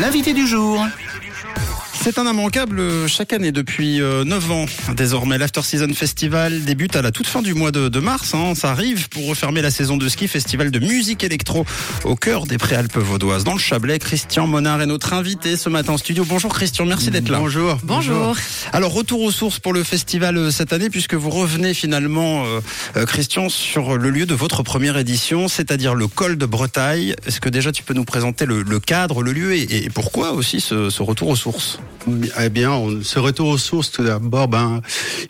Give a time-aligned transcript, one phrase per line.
[0.00, 0.84] L'invité du jour.
[2.04, 4.66] C'est un immanquable euh, chaque année depuis 9 ans.
[4.94, 8.34] Désormais, l'After Season Festival débute à la toute fin du mois de, mars.
[8.34, 8.54] Hein.
[8.54, 11.64] Ça arrive pour refermer la saison de ski, festival de musique électro
[12.04, 13.44] au cœur des Préalpes vaudoises.
[13.44, 16.26] Dans le Chablais, Christian Monard est notre invité ce matin en studio.
[16.28, 17.38] Bonjour Christian, merci d'être là.
[17.38, 17.78] Bonjour.
[17.84, 18.36] Bonjour.
[18.74, 22.44] Alors, retour aux sources pour le festival euh, cette année, puisque vous revenez finalement,
[22.96, 27.14] euh, Christian, sur le lieu de votre première édition, c'est-à-dire le col de Bretagne.
[27.26, 31.02] Est-ce que déjà tu peux nous présenter le, cadre, le lieu et, pourquoi aussi ce
[31.02, 31.78] retour aux sources?
[32.40, 34.80] Eh bien, on, ce retour aux sources, tout d'abord, ben,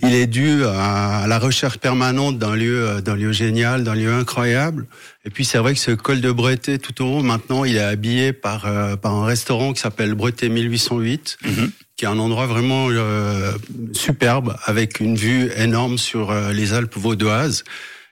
[0.03, 4.13] il est dû à, la recherche permanente d'un lieu, euh, d'un lieu génial, d'un lieu
[4.13, 4.87] incroyable.
[5.25, 7.81] Et puis, c'est vrai que ce col de Breté, tout au haut, maintenant, il est
[7.81, 11.71] habillé par, euh, par un restaurant qui s'appelle Breté 1808, mhm.
[11.97, 13.53] qui est un endroit vraiment euh,
[13.93, 17.65] superbe, avec une vue énorme sur les Alpes vaudoises.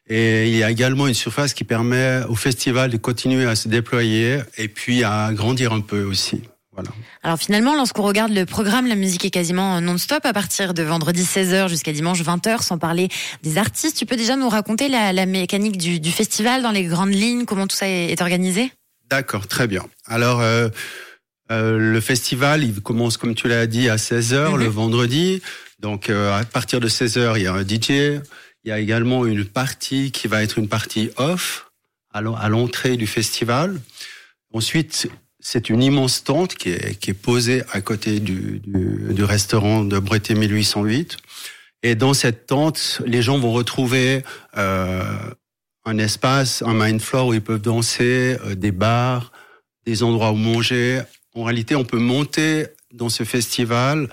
[0.08, 3.68] Et il y a également une surface qui permet au festival de continuer à se
[3.68, 6.42] déployer et puis à grandir un peu aussi.
[7.22, 11.22] Alors finalement, lorsqu'on regarde le programme, la musique est quasiment non-stop à partir de vendredi
[11.22, 13.08] 16h jusqu'à dimanche 20h, sans parler
[13.42, 13.96] des artistes.
[13.96, 17.76] Tu peux déjà nous raconter la, mécanique du, festival dans les grandes lignes, comment tout
[17.76, 18.72] ça est, organisé?
[19.10, 19.84] D'accord, très bien.
[20.06, 20.68] Alors, euh,
[21.50, 24.70] euh, le festival, il commence, comme tu l'as dit, à 16h le mhm.
[24.70, 25.42] vendredi.
[25.78, 28.22] Donc, euh, à partir de 16h, il y a un DJ.
[28.64, 31.70] Il y a également une partie qui va être une partie off
[32.14, 33.80] à l'entrée du festival.
[34.52, 35.08] Ensuite,
[35.42, 39.84] c'est une immense tente qui est, qui est posée à côté du, du, du restaurant
[39.84, 41.18] de Breté 1808.
[41.82, 44.22] Et dans cette tente, les gens vont retrouver
[44.56, 45.02] euh,
[45.84, 49.32] un espace, un mind floor où ils peuvent danser, euh, des bars,
[49.84, 51.02] des endroits où manger.
[51.34, 54.08] En réalité, on peut monter dans ce festival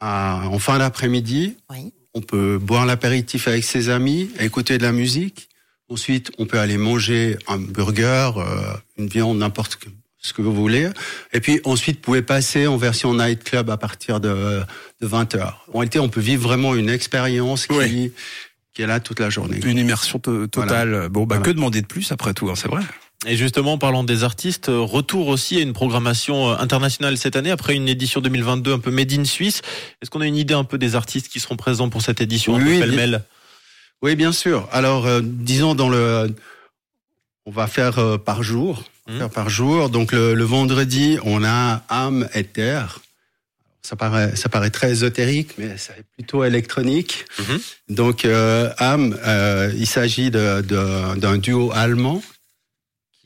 [0.00, 1.58] à, en fin d'après-midi.
[1.70, 1.92] Oui.
[2.14, 5.48] On peut boire l'apéritif avec ses amis, écouter de la musique.
[5.90, 9.76] Ensuite, on peut aller manger un burger, euh, une viande, n'importe
[10.24, 10.88] ce que vous voulez.
[11.32, 14.62] Et puis ensuite, vous pouvez passer en version night club à partir de,
[15.00, 18.12] de 20 h En réalité, on peut vivre vraiment une expérience qui,
[18.72, 19.60] qui est là toute la journée.
[19.64, 21.08] Une immersion totale.
[21.10, 22.82] Bon, bah, que demander de plus après tout, hein, c'est vrai.
[23.26, 27.50] Et justement, parlant des artistes, euh, retour aussi à une programmation euh, internationale cette année,
[27.50, 29.62] après une édition 2022 un peu made in Suisse.
[30.02, 32.54] Est-ce qu'on a une idée un peu des artistes qui seront présents pour cette édition
[32.54, 33.20] oui, bien,
[34.02, 34.68] oui, bien sûr.
[34.72, 36.34] Alors, euh, disons dans le,
[37.46, 38.84] on va faire par jour.
[39.06, 39.28] Mmh.
[39.28, 39.90] par jour.
[39.90, 43.00] Donc le, vendredi, on a âme et terre.
[43.82, 47.26] Ça paraît, ça paraît très ésotérique, mais c'est plutôt électronique.
[47.38, 47.42] Mmh.
[47.90, 52.22] Donc euh, âme, euh, il s'agit d'un de, duo allemand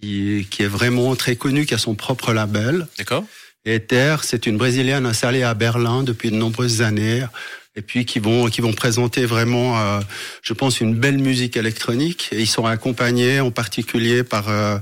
[0.01, 2.89] qui, qui est vraiment très connu, qui a son propre label.
[2.99, 3.25] D'accord.
[3.65, 7.25] Et Terre, c'est une brésilienne installée à Berlin depuis de nombreuses années
[7.77, 10.01] et puis qui vont qui vont présenter vraiment, euh,
[10.43, 12.31] je pense, une belle musique électronique.
[12.33, 14.79] Et ils sont accompagnés en particulier par euh,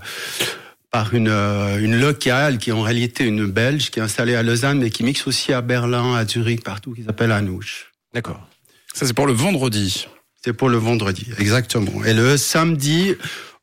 [0.91, 4.43] par une, euh, une locale qui est en réalité une Belge qui est installée à
[4.43, 7.93] Lausanne mais qui mixe aussi à Berlin, à Zurich, partout, qui s'appelle Anouche.
[8.15, 8.47] D'accord.
[8.95, 10.09] Ça c'est pour le vendredi.
[10.43, 12.05] C'est pour le vendredi, exactement.
[12.05, 13.15] Et le samedi,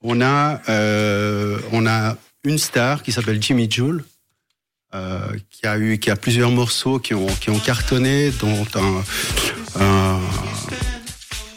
[0.02, 4.04] on a euh, on a une star qui s'appelle Jimmy Joule.
[4.94, 9.04] Euh, qui a eu qui a plusieurs morceaux qui ont qui ont cartonné dont un,
[9.82, 10.20] un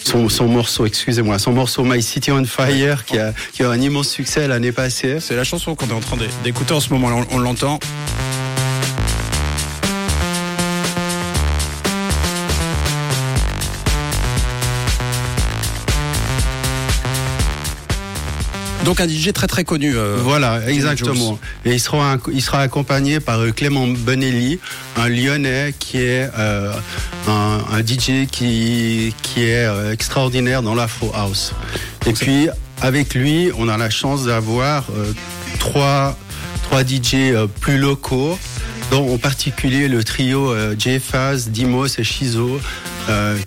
[0.07, 4.09] son, morceau, excusez-moi, son morceau My City on Fire qui a, qui a un immense
[4.09, 5.19] succès l'année passée.
[5.21, 7.79] C'est la chanson qu'on est en train d'écouter en ce moment, on l'entend.
[18.87, 19.97] Donc un DJ très très connu.
[19.97, 21.41] Euh, voilà, exactement.
[21.65, 24.61] Et il sera, il sera accompagné par euh, Clément Benelli,
[24.97, 26.73] un Lyonnais qui est euh,
[27.27, 31.53] un, un, DJ qui, qui est extraordinaire dans l'Afro House.
[32.07, 32.49] Et puis
[32.81, 34.85] avec lui, on a la chance d'avoir
[35.59, 36.17] trois,
[36.63, 38.39] trois DJ plus locaux
[38.93, 42.61] dont en particulier le trio J-Faz, Dimos et Chizo,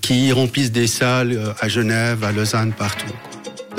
[0.02, 3.14] qui remplissent des salles à Genève, à Lausanne, partout.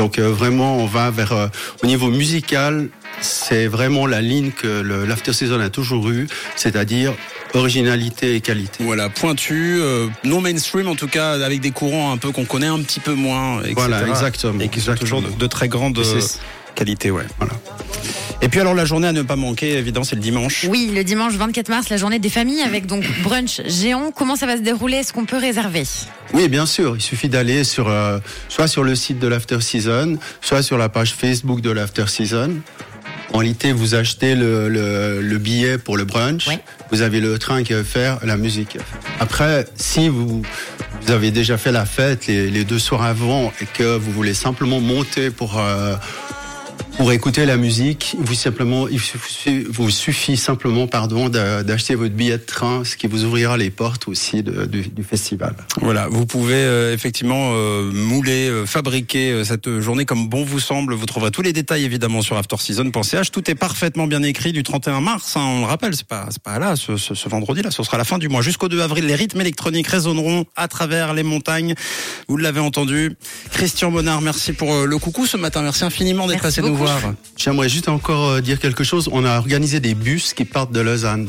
[0.01, 1.49] Donc euh, vraiment, on va vers euh,
[1.83, 2.89] au niveau musical,
[3.21, 6.27] c'est vraiment la ligne que l'after season a toujours eu,
[6.57, 7.13] c'est-à-dire
[7.53, 8.83] originalité et qualité.
[8.83, 12.67] Voilà, pointu, euh, non mainstream en tout cas, avec des courants un peu qu'on connaît
[12.67, 13.61] un petit peu moins.
[13.75, 14.59] Voilà, exactement.
[14.61, 16.01] Et qui sont toujours de, très grande
[16.75, 17.27] qualité, ouais.
[17.39, 17.53] Voilà.
[18.43, 20.65] Et puis alors la journée à ne pas manquer, évidemment, c'est le dimanche.
[20.69, 24.13] Oui, le dimanche 24 mars, la journée des familles avec donc brunch géant.
[24.13, 24.99] Comment ça va se dérouler?
[24.99, 25.83] Est-ce qu'on peut réserver?
[26.33, 26.97] Oui, bien sûr.
[26.97, 30.89] Il suffit d'aller sur euh, soit sur le site de l'After Season, soit sur la
[30.89, 32.51] page Facebook de l'After Season.
[33.33, 36.49] En réalité, vous achetez le, le, billet pour le brunch.
[36.91, 38.77] Vous avez le train qui va faire la musique.
[39.21, 40.43] Après, si vous,
[41.03, 44.35] vous avez déjà fait la fête les, les deux soirs avant et que vous voulez
[44.35, 45.95] simplement monter pour euh,
[47.01, 49.01] Pour écouter la musique, il vous simplement, il
[49.71, 54.07] vous suffit simplement, pardon, d'acheter votre billet de train, ce qui vous ouvrira les portes
[54.07, 55.55] aussi de, du, du, festival.
[55.81, 60.93] Voilà, vous pouvez euh, effectivement euh, mouler, euh, fabriquer cette journée comme bon vous semble.
[60.93, 63.31] Vous trouverez tous les détails évidemment sur afterseason.ch.
[63.31, 65.39] Tout est parfaitement bien écrit du 31 mars.
[65.39, 67.83] Hein, on le rappelle, c'est pas, c'est pas là, ce, ce, ce vendredi là, ce
[67.83, 68.43] sera la fin du mois.
[68.43, 71.75] Jusqu'au 2 avril, les rythmes électroniques résonneront à travers les montagnes.
[72.29, 73.17] Vous l'avez entendu.
[73.53, 75.63] Christian Bonnard, merci pour le coucou ce matin.
[75.63, 76.90] Merci infiniment d'être passé nous voir.
[77.37, 79.09] J'aimerais juste encore euh, dire quelque chose.
[79.13, 81.29] On a organisé des bus qui partent de Lausanne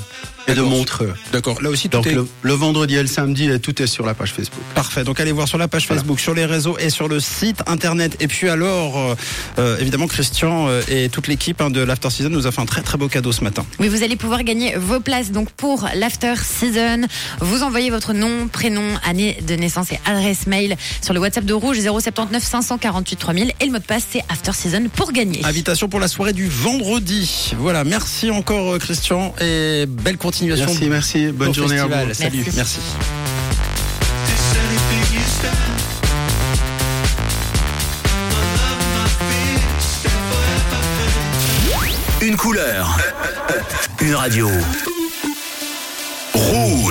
[0.52, 1.14] et de Montreux.
[1.32, 1.62] D'accord.
[1.62, 2.18] Là aussi, tout Donc est...
[2.42, 4.62] le, vendredi et le samedi, tout est sur la page Facebook.
[4.76, 5.04] Parfait.
[5.04, 8.18] Donc allez voir sur la page Facebook, sur les réseaux et sur le site internet.
[8.20, 9.16] Et puis alors, euh,
[9.60, 12.82] euh, évidemment, Christian et toute l'équipe hein, de l'After Season nous a fait un très
[12.82, 13.66] très beau cadeau ce matin.
[13.80, 17.08] Oui, vous allez pouvoir gagner vos places donc pour l'After Season.
[17.40, 21.54] Vous envoyez votre nom, prénom, année de naissance et adresse mail sur le WhatsApp de
[21.54, 25.42] Rouge 079 548 3000 et le mot de passe c'est After Season pour gagner.
[25.46, 27.54] Invitation pour la soirée du vendredi.
[27.58, 30.41] Voilà, merci encore Christian et belle continuation.
[30.42, 31.32] Merci, merci.
[31.32, 32.14] Bonne journée à vous.
[32.14, 32.80] Salut, merci.
[42.22, 42.98] Une couleur,
[44.00, 44.50] une radio.
[46.34, 46.82] Rouge.